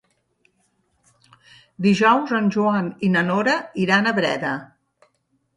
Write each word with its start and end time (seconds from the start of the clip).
Dijous 1.87 2.33
en 2.39 2.49
Joan 2.57 2.89
i 3.09 3.13
na 3.17 3.23
Nora 3.31 3.55
iran 3.87 4.09
a 4.13 4.19
Breda. 4.23 4.57